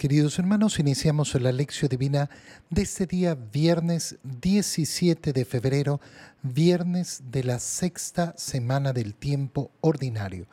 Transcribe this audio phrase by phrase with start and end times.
[0.00, 2.30] Queridos hermanos, iniciamos la lección divina
[2.70, 6.00] de este día, viernes 17 de febrero,
[6.42, 10.46] viernes de la sexta semana del tiempo ordinario.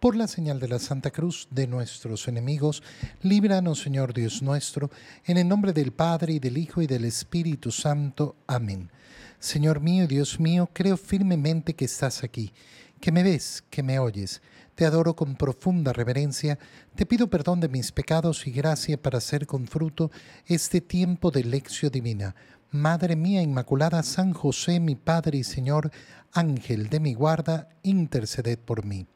[0.00, 2.82] Por la señal de la Santa Cruz de nuestros enemigos,
[3.22, 4.90] líbranos, Señor Dios nuestro,
[5.24, 8.36] en el nombre del Padre y del Hijo y del Espíritu Santo.
[8.46, 8.90] Amén.
[9.38, 12.52] Señor mío Dios mío, creo firmemente que estás aquí,
[13.00, 14.42] que me ves, que me oyes
[14.80, 16.58] te adoro con profunda reverencia,
[16.94, 20.10] te pido perdón de mis pecados y gracia para hacer con fruto
[20.46, 22.34] este tiempo de lección divina.
[22.70, 25.90] Madre mía Inmaculada, San José, mi Padre y Señor,
[26.32, 29.06] Ángel de mi guarda, interceded por mí.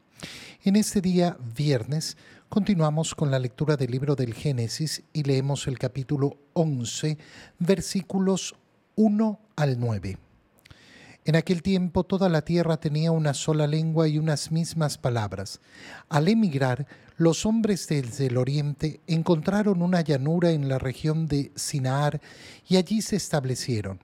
[0.63, 2.15] En este día, viernes,
[2.47, 7.17] continuamos con la lectura del libro del Génesis y leemos el capítulo 11,
[7.57, 8.53] versículos
[8.97, 10.24] 1 al 9.
[11.25, 15.59] En aquel tiempo toda la tierra tenía una sola lengua y unas mismas palabras.
[16.07, 16.85] Al emigrar,
[17.17, 22.21] los hombres desde el oriente encontraron una llanura en la región de Sinaar
[22.67, 24.03] y allí se establecieron.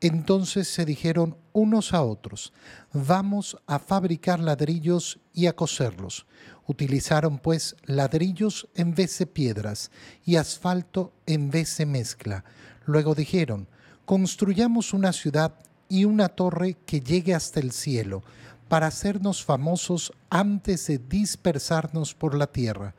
[0.00, 2.52] Entonces se dijeron unos a otros,
[2.92, 6.26] vamos a fabricar ladrillos y a coserlos.
[6.66, 9.92] Utilizaron pues ladrillos en vez de piedras
[10.24, 12.44] y asfalto en vez de mezcla.
[12.86, 13.68] Luego dijeron,
[14.04, 15.54] construyamos una ciudad
[15.88, 18.22] y una torre que llegue hasta el cielo,
[18.68, 22.94] para hacernos famosos antes de dispersarnos por la tierra.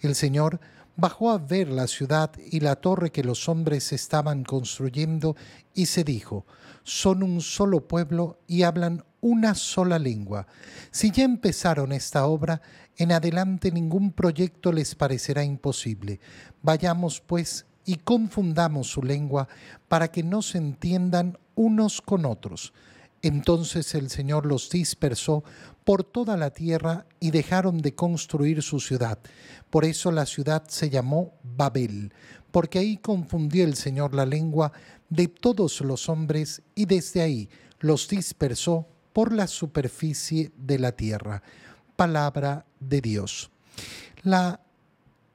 [0.00, 0.60] El Señor
[0.96, 5.36] bajó a ver la ciudad y la torre que los hombres estaban construyendo
[5.74, 6.44] y se dijo,
[6.82, 10.46] son un solo pueblo y hablan una sola lengua.
[10.90, 12.62] Si ya empezaron esta obra,
[12.96, 16.20] en adelante ningún proyecto les parecerá imposible.
[16.62, 19.48] Vayamos pues y confundamos su lengua
[19.88, 22.74] para que no se entiendan unos con otros.
[23.22, 25.42] Entonces el Señor los dispersó
[25.84, 29.18] por toda la tierra y dejaron de construir su ciudad.
[29.70, 32.12] Por eso la ciudad se llamó Babel,
[32.50, 34.70] porque ahí confundió el Señor la lengua
[35.08, 37.48] de todos los hombres y desde ahí
[37.80, 41.42] los dispersó por la superficie de la tierra.
[41.96, 43.50] Palabra de Dios.
[44.24, 44.60] La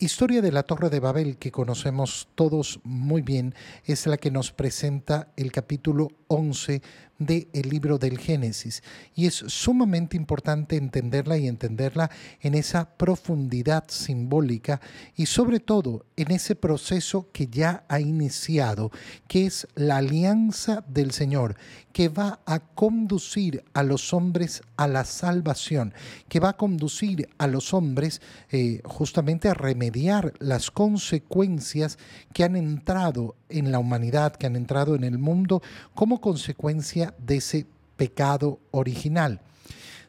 [0.03, 3.55] historia de la Torre de Babel, que conocemos todos muy bien,
[3.85, 6.81] es la que nos presenta el capítulo 11
[7.19, 8.83] del libro del Génesis.
[9.15, 12.09] Y es sumamente importante entenderla y entenderla
[12.41, 14.81] en esa profundidad simbólica
[15.15, 18.91] y sobre todo en ese proceso que ya ha iniciado,
[19.27, 21.55] que es la alianza del Señor,
[21.93, 25.93] que va a conducir a los hombres a la salvación,
[26.27, 28.21] que va a conducir a los hombres
[28.51, 31.99] eh, justamente a remediar las consecuencias
[32.33, 35.61] que han entrado en la humanidad, que han entrado en el mundo
[35.93, 37.65] como consecuencia de ese
[37.97, 39.41] pecado original.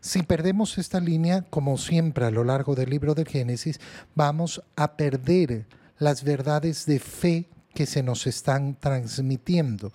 [0.00, 3.80] Si perdemos esta línea, como siempre a lo largo del libro de Génesis,
[4.14, 5.66] vamos a perder
[5.98, 9.90] las verdades de fe que se nos están transmitiendo.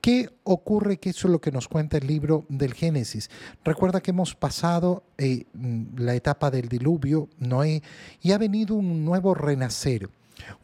[0.00, 0.98] ¿Qué ocurre?
[0.98, 3.30] Que eso es lo que nos cuenta el libro del Génesis.
[3.64, 5.44] Recuerda que hemos pasado eh,
[5.96, 7.82] la etapa del diluvio, Noé,
[8.20, 10.08] y ha venido un nuevo renacer.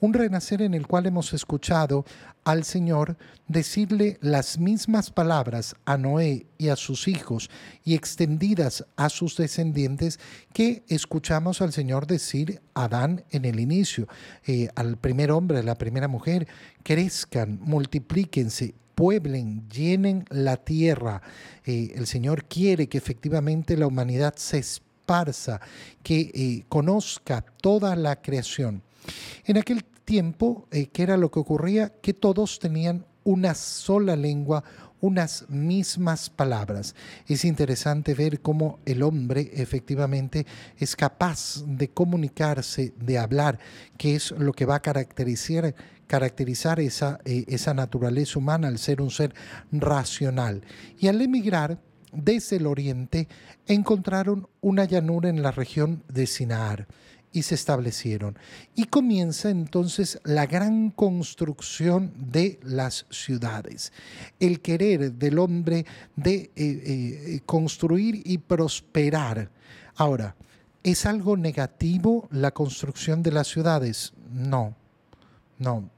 [0.00, 2.04] Un renacer en el cual hemos escuchado
[2.44, 3.16] al Señor
[3.46, 7.50] decirle las mismas palabras a Noé y a sus hijos
[7.84, 10.18] y extendidas a sus descendientes
[10.52, 14.08] que escuchamos al Señor decir a Adán en el inicio,
[14.46, 16.48] eh, al primer hombre, a la primera mujer,
[16.82, 21.22] crezcan, multiplíquense, pueblen, llenen la tierra.
[21.64, 25.60] Eh, el Señor quiere que efectivamente la humanidad se esparza,
[26.02, 28.82] que eh, conozca toda la creación.
[29.44, 31.92] En aquel tiempo, eh, ¿qué era lo que ocurría?
[32.00, 34.64] Que todos tenían una sola lengua,
[35.00, 36.94] unas mismas palabras.
[37.26, 40.46] Es interesante ver cómo el hombre efectivamente
[40.78, 43.58] es capaz de comunicarse, de hablar,
[43.96, 45.74] que es lo que va a caracterizar,
[46.80, 49.34] esa, eh, esa naturaleza humana al ser un ser
[49.70, 50.62] racional.
[50.98, 51.78] Y al emigrar
[52.12, 53.28] desde el oriente,
[53.66, 56.88] encontraron una llanura en la región de Sinaar
[57.32, 58.38] y se establecieron.
[58.74, 63.92] Y comienza entonces la gran construcción de las ciudades,
[64.40, 65.84] el querer del hombre
[66.16, 69.50] de eh, eh, construir y prosperar.
[69.96, 70.36] Ahora,
[70.82, 74.12] ¿es algo negativo la construcción de las ciudades?
[74.30, 74.74] No,
[75.58, 75.97] no.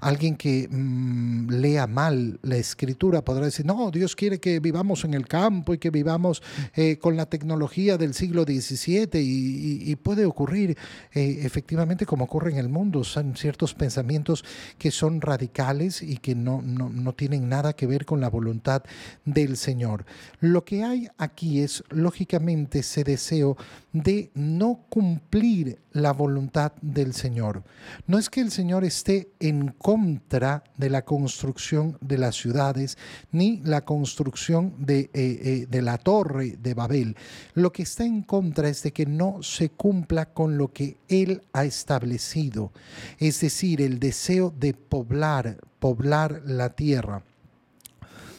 [0.00, 5.14] Alguien que mm, lea mal la escritura podrá decir, no, Dios quiere que vivamos en
[5.14, 6.42] el campo y que vivamos
[6.74, 10.76] eh, con la tecnología del siglo XVII y, puede ocurrir
[11.12, 13.04] eh, efectivamente como ocurre en el mundo.
[13.04, 14.44] Son ciertos pensamientos
[14.78, 18.82] que son radicales y que no, no, no tienen nada que ver con la voluntad
[19.24, 20.06] del Señor.
[20.40, 23.56] Lo que hay aquí es, lógicamente, ese deseo
[23.92, 27.64] de no cumplir la voluntad del Señor.
[28.06, 32.98] No es que el Señor esté en contra de la construcción de las ciudades
[33.32, 37.16] ni la construcción de, eh, eh, de la torre de Babel.
[37.54, 41.42] Lo que está en contra es de que no se cumpla con lo que Él
[41.52, 42.72] ha establecido,
[43.18, 47.22] es decir, el deseo de poblar, poblar la tierra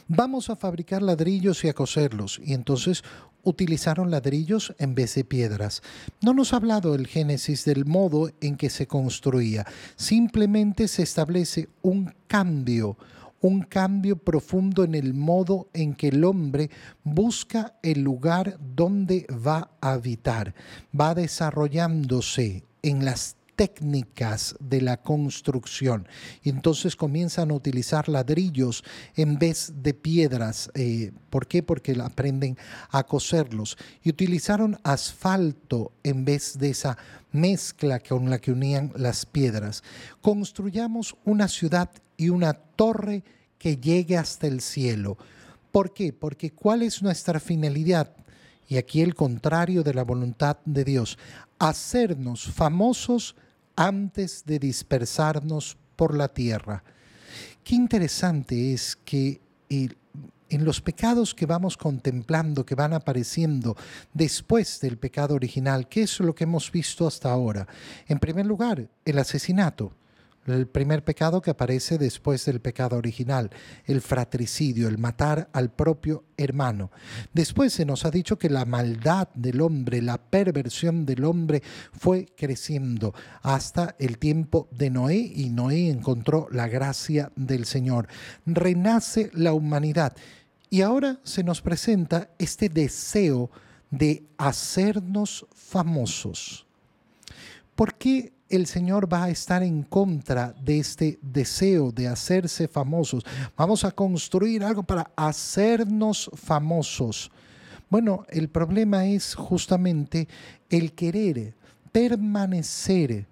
[0.09, 2.41] vamos a fabricar ladrillos y a coserlos.
[2.43, 3.03] Y entonces
[3.43, 5.81] utilizaron ladrillos en vez de piedras.
[6.21, 9.65] No nos ha hablado el Génesis del modo en que se construía,
[9.95, 12.97] simplemente se establece un cambio,
[13.39, 16.69] un cambio profundo en el modo en que el hombre
[17.03, 20.53] busca el lugar donde va a habitar,
[20.99, 26.07] va desarrollándose en las técnicas de la construcción.
[26.41, 28.85] Y entonces comienzan a utilizar ladrillos
[29.17, 30.71] en vez de piedras.
[30.75, 31.61] Eh, ¿Por qué?
[31.61, 32.57] Porque aprenden
[32.89, 33.77] a coserlos.
[34.01, 36.97] Y utilizaron asfalto en vez de esa
[37.33, 39.83] mezcla con la que unían las piedras.
[40.21, 43.25] Construyamos una ciudad y una torre
[43.57, 45.17] que llegue hasta el cielo.
[45.73, 46.13] ¿Por qué?
[46.13, 48.15] Porque ¿cuál es nuestra finalidad?
[48.69, 51.17] Y aquí el contrario de la voluntad de Dios,
[51.57, 53.35] hacernos famosos
[53.79, 56.83] antes de dispersarnos por la tierra.
[57.63, 59.39] Qué interesante es que
[59.69, 63.77] en los pecados que vamos contemplando, que van apareciendo
[64.13, 67.67] después del pecado original, ¿qué es lo que hemos visto hasta ahora?
[68.05, 69.93] En primer lugar, el asesinato
[70.45, 73.49] el primer pecado que aparece después del pecado original,
[73.85, 76.91] el fratricidio, el matar al propio hermano.
[77.33, 81.61] Después se nos ha dicho que la maldad del hombre, la perversión del hombre
[81.93, 88.07] fue creciendo hasta el tiempo de Noé y Noé encontró la gracia del Señor.
[88.45, 90.15] Renace la humanidad
[90.69, 93.49] y ahora se nos presenta este deseo
[93.91, 96.65] de hacernos famosos.
[97.75, 103.23] ¿Por qué el Señor va a estar en contra de este deseo de hacerse famosos.
[103.55, 107.31] Vamos a construir algo para hacernos famosos.
[107.89, 110.27] Bueno, el problema es justamente
[110.69, 111.55] el querer
[111.91, 113.27] permanecer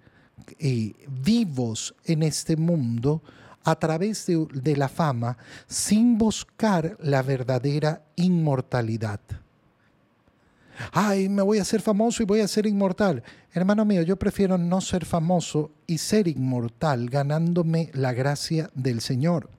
[0.58, 3.22] eh, vivos en este mundo
[3.64, 5.36] a través de la fama
[5.66, 9.20] sin buscar la verdadera inmortalidad
[10.92, 13.22] ay, me voy a hacer famoso y voy a ser inmortal.
[13.52, 19.50] Hermano mío, yo prefiero no ser famoso y ser inmortal ganándome la gracia del Señor.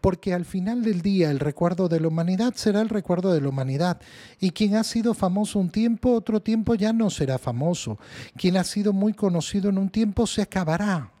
[0.00, 3.48] Porque al final del día el recuerdo de la humanidad será el recuerdo de la
[3.48, 4.00] humanidad.
[4.40, 7.98] Y quien ha sido famoso un tiempo, otro tiempo ya no será famoso.
[8.36, 11.12] Quien ha sido muy conocido en un tiempo se acabará.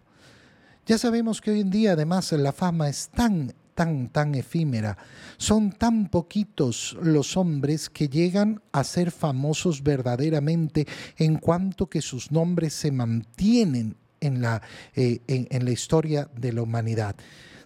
[0.86, 4.98] Ya sabemos que hoy en día además la fama es tan tan, tan efímera.
[5.36, 10.84] Son tan poquitos los hombres que llegan a ser famosos verdaderamente
[11.16, 14.60] en cuanto que sus nombres se mantienen en la,
[14.96, 17.14] eh, en, la historia de la humanidad.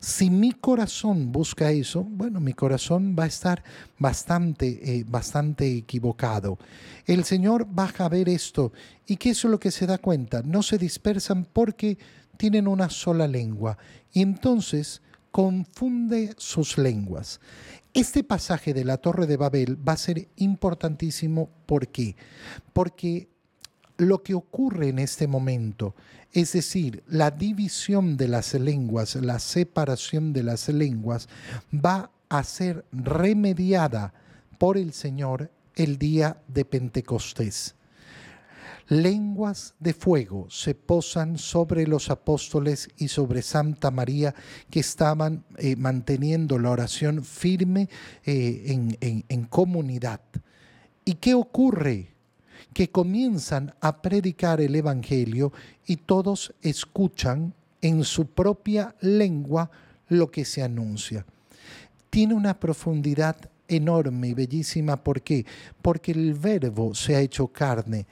[0.00, 3.64] Si mi corazón busca eso, bueno, mi corazón va a estar
[3.98, 6.58] bastante, eh, bastante equivocado.
[7.06, 8.70] El Señor baja a ver esto.
[9.06, 10.42] ¿Y qué es lo que se da cuenta?
[10.42, 11.96] No se dispersan porque
[12.36, 13.78] tienen una sola lengua.
[14.12, 15.00] Y entonces
[15.32, 17.40] confunde sus lenguas.
[17.94, 21.50] Este pasaje de la Torre de Babel va a ser importantísimo.
[21.66, 22.14] ¿Por qué?
[22.72, 23.28] Porque
[23.96, 25.94] lo que ocurre en este momento,
[26.32, 31.28] es decir, la división de las lenguas, la separación de las lenguas,
[31.74, 34.14] va a ser remediada
[34.58, 37.74] por el Señor el día de Pentecostés
[38.88, 44.34] lenguas de fuego se posan sobre los apóstoles y sobre Santa María
[44.70, 47.88] que estaban eh, manteniendo la oración firme
[48.24, 48.62] eh,
[49.00, 50.20] en, en comunidad.
[51.04, 52.12] ¿Y qué ocurre?
[52.72, 55.52] Que comienzan a predicar el Evangelio
[55.86, 59.70] y todos escuchan en su propia lengua
[60.08, 61.26] lo que se anuncia.
[62.08, 63.36] Tiene una profundidad
[63.68, 65.02] enorme y bellísima.
[65.02, 65.44] ¿Por qué?
[65.80, 68.06] Porque el verbo se ha hecho carne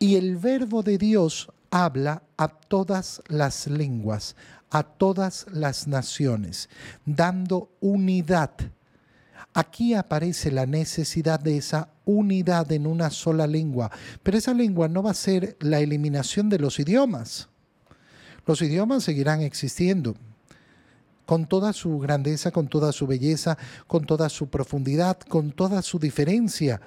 [0.00, 4.34] y el verbo de Dios habla a todas las lenguas,
[4.70, 6.70] a todas las naciones,
[7.04, 8.50] dando unidad.
[9.52, 13.90] Aquí aparece la necesidad de esa unidad en una sola lengua,
[14.22, 17.48] pero esa lengua no va a ser la eliminación de los idiomas.
[18.46, 20.16] Los idiomas seguirán existiendo
[21.26, 25.98] con toda su grandeza, con toda su belleza, con toda su profundidad, con toda su
[25.98, 26.80] diferencia.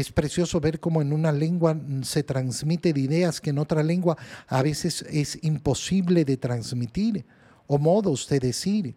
[0.00, 4.16] Es precioso ver cómo en una lengua se transmiten ideas que en otra lengua
[4.48, 7.26] a veces es imposible de transmitir
[7.66, 8.94] o modos de decir.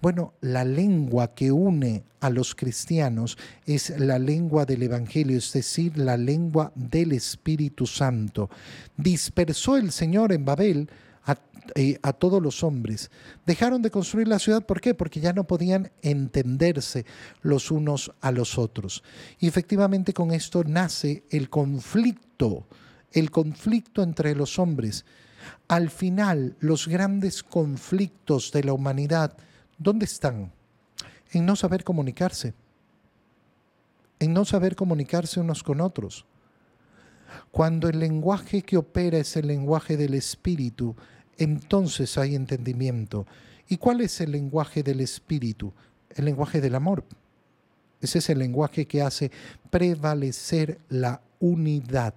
[0.00, 5.96] Bueno, la lengua que une a los cristianos es la lengua del Evangelio, es decir,
[5.96, 8.50] la lengua del Espíritu Santo.
[8.96, 10.90] Dispersó el Señor en Babel
[11.24, 11.36] a,
[11.74, 13.10] eh, a, todos los hombres.
[13.46, 14.94] Dejaron de construir la ciudad, ¿por qué?
[14.94, 17.06] Porque ya no podían entenderse
[17.42, 19.02] los unos a los otros.
[19.38, 22.66] Y efectivamente con esto nace el conflicto,
[23.12, 25.04] el conflicto entre los hombres.
[25.68, 29.36] Al final, los grandes conflictos de la humanidad
[29.82, 30.52] ¿Dónde están?
[31.32, 32.54] En no saber comunicarse,
[34.20, 36.24] en no saber comunicarse unos con otros.
[37.50, 40.96] Cuando el lenguaje que opera es el lenguaje del espíritu,
[41.38, 43.26] entonces hay entendimiento.
[43.68, 45.72] ¿Y cuál es el lenguaje del espíritu?
[46.14, 47.04] El lenguaje del amor.
[48.00, 49.30] Ese es el lenguaje que hace
[49.70, 52.14] prevalecer la unidad.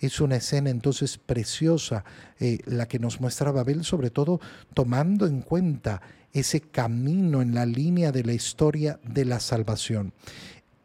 [0.00, 2.04] Es una escena entonces preciosa
[2.38, 4.40] eh, la que nos muestra Babel, sobre todo
[4.74, 10.12] tomando en cuenta ese camino en la línea de la historia de la salvación.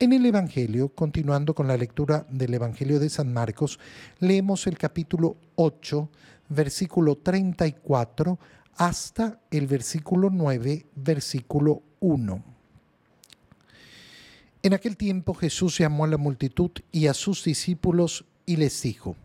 [0.01, 3.77] En el Evangelio, continuando con la lectura del Evangelio de San Marcos,
[4.17, 6.09] leemos el capítulo 8,
[6.49, 8.39] versículo 34,
[8.77, 12.43] hasta el versículo 9, versículo 1.
[14.63, 19.15] En aquel tiempo Jesús llamó a la multitud y a sus discípulos y les dijo,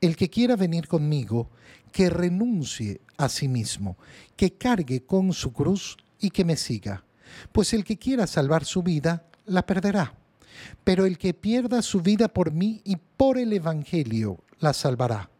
[0.00, 1.50] El que quiera venir conmigo,
[1.92, 3.98] que renuncie a sí mismo,
[4.36, 7.04] que cargue con su cruz y que me siga.
[7.52, 10.14] Pues el que quiera salvar su vida, la perderá.
[10.84, 15.30] Pero el que pierda su vida por mí y por el Evangelio, la salvará.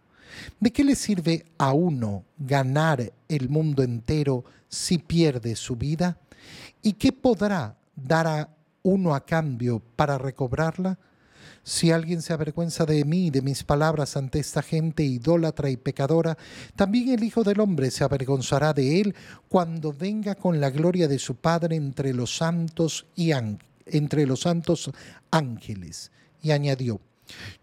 [0.60, 6.18] ¿De qué le sirve a uno ganar el mundo entero si pierde su vida?
[6.82, 8.48] ¿Y qué podrá dar a
[8.82, 10.98] uno a cambio para recobrarla?
[11.64, 15.76] Si alguien se avergüenza de mí y de mis palabras ante esta gente idólatra y
[15.76, 16.38] pecadora,
[16.76, 19.14] también el Hijo del Hombre se avergonzará de él
[19.48, 23.32] cuando venga con la gloria de su Padre entre los santos y
[23.92, 24.90] entre los santos
[25.30, 26.10] ángeles.
[26.42, 27.00] Y añadió: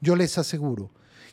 [0.02, 0.92] Yo les aseguro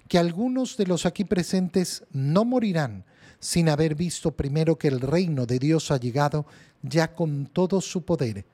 [0.08, 3.04] que algunos de los aquí presentes no morirán
[3.40, 6.46] sin haber visto primero que el reino de Dios ha llegado
[6.82, 8.44] ya con todo su poder.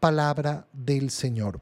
[0.00, 1.60] Palabra del Señor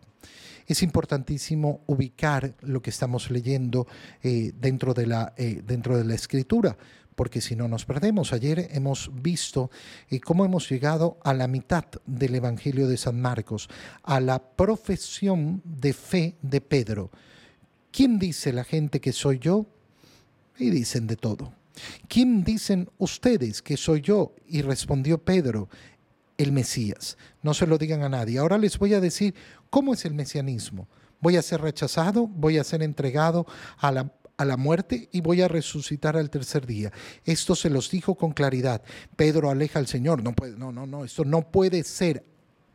[0.66, 3.86] es importantísimo ubicar lo que estamos leyendo
[4.22, 6.76] eh, dentro, de la, eh, dentro de la escritura,
[7.14, 8.32] porque si no nos perdemos.
[8.32, 9.70] Ayer hemos visto
[10.10, 13.68] eh, cómo hemos llegado a la mitad del Evangelio de San Marcos,
[14.02, 17.10] a la profesión de fe de Pedro.
[17.92, 19.66] ¿Quién dice la gente que soy yo?
[20.58, 21.52] Y dicen de todo.
[22.08, 24.34] ¿Quién dicen ustedes que soy yo?
[24.46, 25.68] Y respondió Pedro,
[26.38, 27.16] el Mesías.
[27.42, 28.38] No se lo digan a nadie.
[28.38, 29.34] Ahora les voy a decir
[29.70, 30.88] cómo es el mesianismo.
[31.20, 33.46] Voy a ser rechazado, voy a ser entregado
[33.78, 36.92] a la, a la muerte y voy a resucitar al tercer día.
[37.24, 38.82] Esto se los dijo con claridad.
[39.16, 40.22] Pedro aleja al Señor.
[40.22, 42.24] No, puede, no, no, no, esto no puede ser.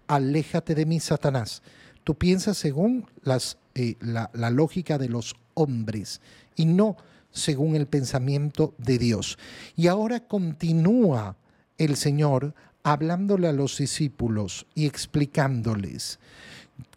[0.07, 1.61] Aléjate de mí, Satanás.
[2.03, 6.21] Tú piensas según las, eh, la, la lógica de los hombres
[6.55, 6.97] y no
[7.31, 9.37] según el pensamiento de Dios.
[9.75, 11.35] Y ahora continúa
[11.77, 16.19] el Señor hablándole a los discípulos y explicándoles.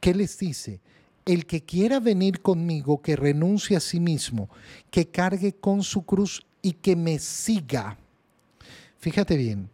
[0.00, 0.80] ¿Qué les dice?
[1.24, 4.48] El que quiera venir conmigo, que renuncie a sí mismo,
[4.90, 7.96] que cargue con su cruz y que me siga.
[8.98, 9.68] Fíjate bien,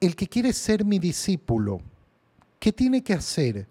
[0.00, 1.80] el que quiere ser mi discípulo,
[2.58, 3.66] ¿qué tiene que hacer?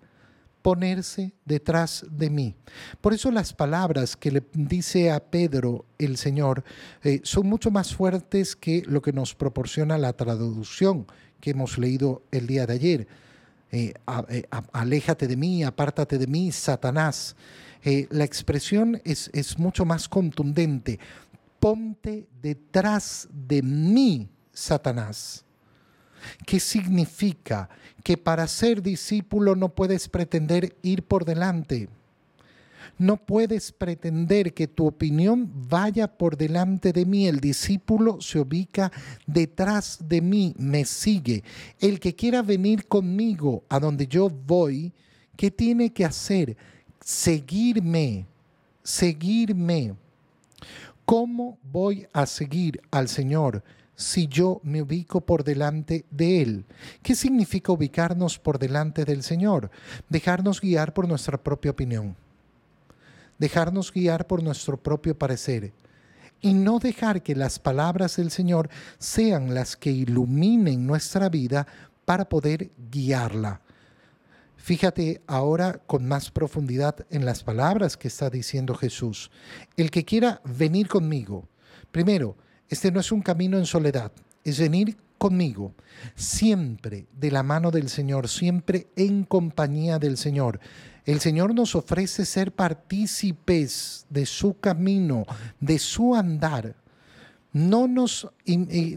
[0.61, 2.55] Ponerse detrás de mí.
[3.01, 6.63] Por eso las palabras que le dice a Pedro el Señor
[7.03, 11.05] eh, son mucho más fuertes que lo que nos proporciona la traducción
[11.41, 13.07] que hemos leído el día de ayer.
[13.73, 13.91] Eh,
[14.29, 17.35] eh, aléjate de mí, apártate de mí, Satanás.
[17.83, 20.99] Eh, la expresión es, es mucho más contundente.
[21.59, 25.43] Ponte detrás de mí, Satanás.
[26.45, 27.67] ¿Qué significa?
[28.03, 31.89] Que para ser discípulo no puedes pretender ir por delante
[32.97, 37.27] no puedes pretender que tu opinión vaya por delante de mí.
[37.27, 38.91] El discípulo se ubica
[39.25, 41.43] detrás de mí, me sigue.
[41.79, 44.93] El que quiera venir conmigo a donde yo voy,
[45.35, 46.55] ¿qué tiene que hacer?
[47.03, 48.25] Seguirme,
[48.83, 49.95] seguirme.
[51.05, 53.63] ¿Cómo voy a seguir al Señor?
[53.95, 56.65] si yo me ubico por delante de Él.
[57.03, 59.69] ¿Qué significa ubicarnos por delante del Señor?
[60.09, 62.15] Dejarnos guiar por nuestra propia opinión
[63.43, 65.73] dejarnos guiar por nuestro propio parecer.
[66.45, 68.69] y no dejar que las palabras del Señor
[68.99, 71.65] sean las que iluminen nuestra vida
[72.03, 73.61] para poder guiarla.
[74.57, 79.31] Fíjate ahora con más profundidad en las palabras que está diciendo Jesús.
[79.77, 81.47] El que quiera venir conmigo.
[81.91, 82.35] Primero,
[82.67, 84.11] este no es un camino en soledad,
[84.43, 85.73] es venir conmigo,
[86.15, 90.59] siempre de la mano del Señor, siempre en compañía del Señor.
[91.05, 95.25] El Señor nos ofrece ser partícipes de su camino,
[95.59, 96.75] de su andar.
[97.51, 98.27] No nos,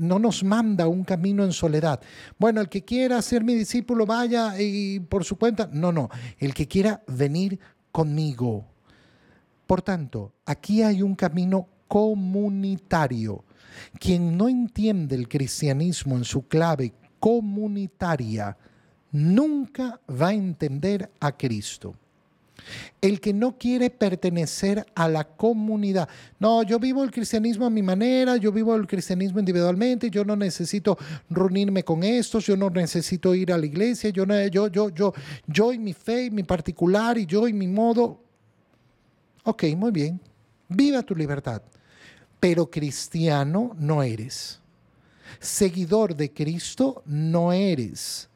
[0.01, 2.01] no nos manda un camino en soledad.
[2.39, 5.69] Bueno, el que quiera ser mi discípulo, vaya y por su cuenta.
[5.73, 6.09] No, no,
[6.39, 7.59] el que quiera venir
[7.93, 8.65] conmigo.
[9.67, 13.45] Por tanto, aquí hay un camino comunitario.
[13.99, 18.57] Quien no entiende el cristianismo en su clave comunitaria,
[19.13, 21.95] nunca va a entender a Cristo.
[23.01, 26.09] El que no quiere pertenecer a la comunidad.
[26.41, 30.35] No, yo vivo el cristianismo a mi manera, yo vivo el cristianismo individualmente, yo no
[30.35, 30.99] necesito
[31.31, 35.13] reunirme con estos, yo no necesito ir a la iglesia, yo, yo, yo, yo,
[35.47, 38.21] yo y mi fe, y mi particular, y yo y mi modo.
[39.45, 40.21] Ok, muy bien.
[40.69, 41.63] Viva tu libertad
[42.41, 44.61] pero cristiano no eres.
[45.41, 48.29] Seguidor de Cristo no eres.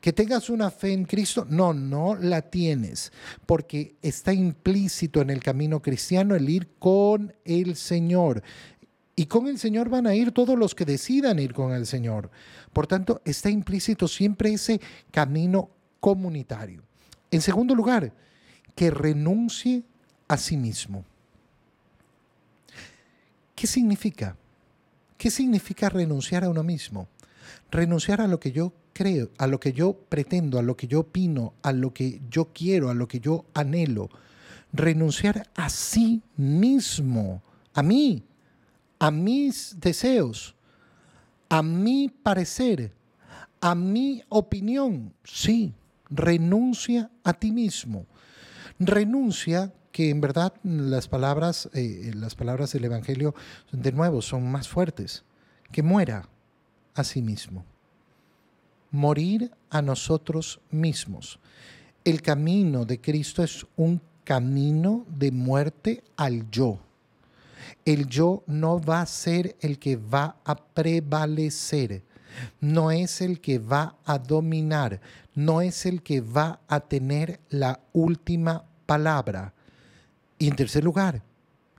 [0.00, 3.12] Que tengas una fe en Cristo, no, no la tienes,
[3.44, 8.42] porque está implícito en el camino cristiano el ir con el Señor.
[9.14, 12.30] Y con el Señor van a ir todos los que decidan ir con el Señor.
[12.72, 14.80] Por tanto, está implícito siempre ese
[15.10, 15.68] camino
[16.00, 16.82] comunitario.
[17.30, 18.14] En segundo lugar,
[18.74, 19.82] que renuncie
[20.26, 21.04] a sí mismo.
[23.54, 24.36] ¿Qué significa?
[25.18, 27.08] ¿Qué significa renunciar a uno mismo?
[27.70, 31.00] Renunciar a lo que yo creo, a lo que yo pretendo, a lo que yo
[31.00, 34.10] opino, a lo que yo quiero, a lo que yo anhelo.
[34.74, 37.42] Renunciar a sí mismo,
[37.72, 38.22] a mí,
[38.98, 40.54] a mis deseos,
[41.48, 42.92] a mi parecer,
[43.62, 45.14] a mi opinión.
[45.24, 45.72] Sí,
[46.10, 48.04] renuncia a ti mismo.
[48.78, 53.34] Renuncia que en verdad las palabras, eh, las palabras del Evangelio,
[53.72, 55.24] de nuevo, son más fuertes.
[55.72, 56.28] Que muera
[56.94, 57.64] a sí mismo.
[58.90, 61.38] Morir a nosotros mismos.
[62.04, 66.78] El camino de Cristo es un camino de muerte al yo.
[67.84, 72.02] El yo no va a ser el que va a prevalecer,
[72.60, 75.00] no es el que va a dominar,
[75.34, 79.52] no es el que va a tener la última palabra
[80.38, 81.22] y en tercer lugar,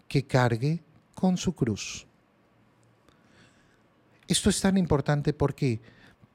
[0.07, 0.83] que cargue
[1.15, 2.05] con su cruz.
[4.27, 5.79] Esto es tan importante porque,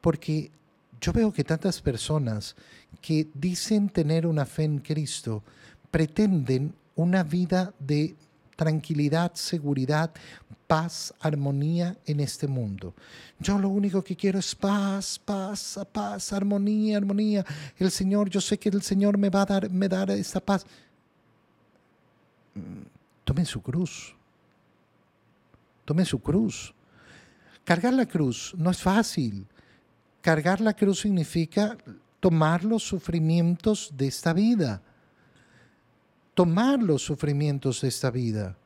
[0.01, 0.51] porque
[1.01, 2.57] yo veo que tantas personas
[3.01, 5.43] que dicen tener una fe en Cristo
[5.91, 8.15] pretenden una vida de
[8.57, 10.11] tranquilidad, seguridad,
[10.67, 12.95] paz, armonía en este mundo.
[13.39, 17.45] Yo lo único que quiero es paz, paz, paz, armonía, armonía.
[17.77, 20.65] El Señor, yo sé que el Señor me va a dar, me dará esta paz
[23.25, 24.15] tomen su cruz.
[25.85, 26.73] Tomen su cruz.
[27.65, 29.47] Cargar la cruz no es fácil.
[30.27, 31.79] Cargar la cruz significa
[32.19, 34.83] tomar los sufrimientos de esta vida.
[36.35, 38.59] Tomar los sufrimientos de esta vida.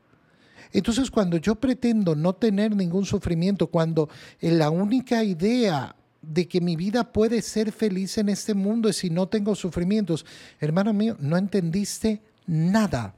[0.73, 6.75] Entonces cuando yo pretendo no tener ningún sufrimiento, cuando la única idea de que mi
[6.75, 10.25] vida puede ser feliz en este mundo es si no tengo sufrimientos,
[10.59, 13.13] hermano mío, no entendiste nada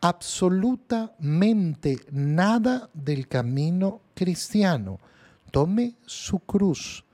[0.00, 4.98] absolutamente nada del camino cristiano.
[5.52, 7.04] Tome su cruz,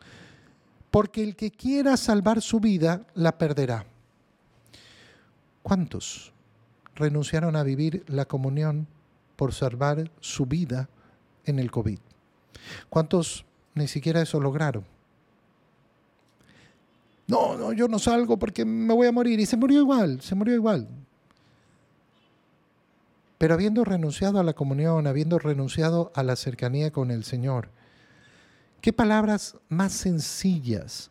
[0.91, 3.85] porque el que quiera salvar su vida la perderá.
[5.63, 6.33] ¿Cuántos
[6.95, 8.87] renunciaron a vivir la comunión
[9.37, 10.89] por salvar su vida
[11.45, 11.99] en el COVID?
[12.89, 14.85] ¿Cuántos ni siquiera eso lograron?
[17.27, 19.39] No, no, yo no salgo porque me voy a morir.
[19.39, 20.89] Y se murió igual, se murió igual.
[23.37, 27.69] Pero habiendo renunciado a la comunión, habiendo renunciado a la cercanía con el Señor,
[28.81, 31.11] ¿qué palabras más sencillas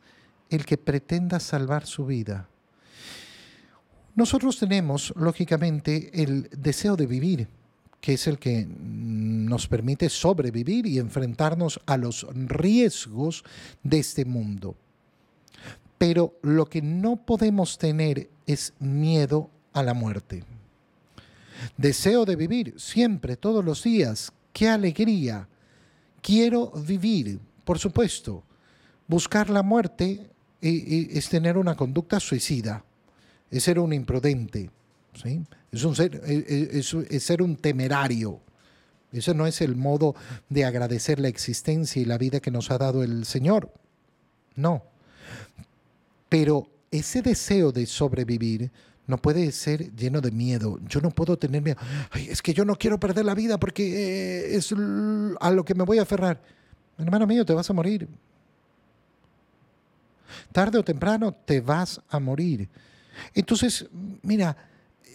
[0.50, 2.50] el que pretenda salvar su vida?
[4.16, 7.48] Nosotros tenemos, lógicamente, el deseo de vivir,
[8.02, 13.44] que es el que nos permite sobrevivir y enfrentarnos a los riesgos
[13.84, 14.76] de este mundo.
[15.98, 20.44] Pero lo que no podemos tener es miedo a la muerte.
[21.78, 24.32] Deseo de vivir siempre, todos los días.
[24.54, 25.48] Qué alegría.
[26.22, 28.46] Quiero vivir, por supuesto.
[29.08, 32.86] Buscar la muerte es tener una conducta suicida,
[33.52, 34.72] es ser un imprudente,
[35.22, 35.44] ¿sí?
[35.70, 38.40] es, un ser, un temerario.
[39.12, 40.16] Ese no es el modo
[40.48, 43.70] de agradecer la existencia y la vida que nos ha dado el Señor.
[44.56, 44.84] No.
[46.30, 48.72] Pero ese deseo de sobrevivir
[49.08, 50.80] no puede ser lleno de miedo.
[50.88, 51.78] Yo no puedo tener miedo.
[52.16, 55.84] es que yo no quiero perder la vida porque eh, es a lo que me
[55.84, 56.42] voy a aferrar.
[56.98, 58.08] Hermano mío, te vas a morir.
[60.52, 62.70] Tarde o temprano te vas a morir.
[63.34, 63.88] Entonces,
[64.22, 64.56] mira,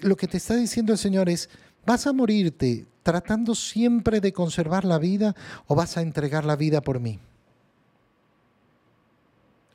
[0.03, 1.49] lo que te está diciendo el Señor es,
[1.85, 5.35] ¿vas a morirte tratando siempre de conservar la vida
[5.66, 7.18] o vas a entregar la vida por mí?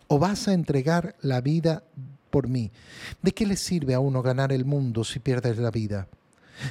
[0.07, 1.83] ¿O vas a entregar la vida
[2.29, 2.71] por mí?
[3.21, 6.07] ¿De qué le sirve a uno ganar el mundo si pierdes la vida?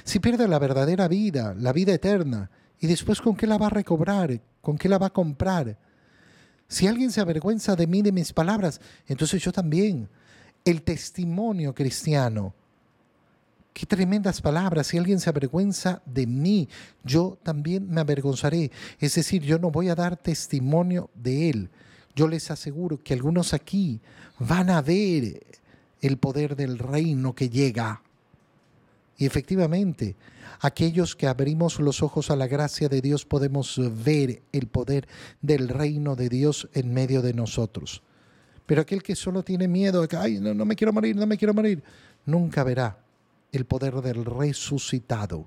[0.04, 3.70] Si pierde la verdadera vida, la vida eterna, y después con qué la va a
[3.70, 5.78] recobrar, con qué la va a comprar.
[6.68, 10.08] Si alguien se avergüenza de mí, de mis palabras, entonces yo también.
[10.64, 12.52] El testimonio cristiano
[13.76, 14.86] Qué tremendas palabras.
[14.86, 16.66] Si alguien se avergüenza de mí,
[17.04, 18.70] yo también me avergonzaré.
[18.98, 21.68] Es decir, yo no voy a dar testimonio de él.
[22.14, 24.00] Yo les aseguro que algunos aquí
[24.38, 25.44] van a ver
[26.00, 28.00] el poder del reino que llega.
[29.18, 30.16] Y efectivamente,
[30.60, 35.08] aquellos que abrimos los ojos a la gracia de Dios podemos ver el poder
[35.40, 38.02] del reino de Dios en medio de nosotros.
[38.66, 41.54] Pero aquel que solo tiene miedo ay, no, no me quiero morir, no me quiero
[41.54, 41.82] morir,
[42.24, 42.98] nunca verá
[43.52, 45.46] el poder del resucitado,